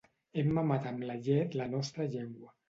[0.41, 2.53] Hem mamat amb la llet la nostra llengua.